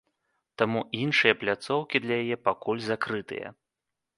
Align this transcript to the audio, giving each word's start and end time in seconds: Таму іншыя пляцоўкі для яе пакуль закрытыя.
Таму 0.61 0.81
іншыя 1.01 1.33
пляцоўкі 1.41 2.01
для 2.07 2.15
яе 2.25 2.37
пакуль 2.49 2.83
закрытыя. 2.89 3.47